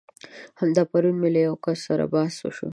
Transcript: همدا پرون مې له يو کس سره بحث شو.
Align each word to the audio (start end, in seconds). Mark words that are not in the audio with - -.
همدا 0.59 0.81
پرون 0.91 1.15
مې 1.21 1.29
له 1.35 1.41
يو 1.47 1.55
کس 1.63 1.79
سره 1.87 2.05
بحث 2.13 2.35
شو. 2.57 2.67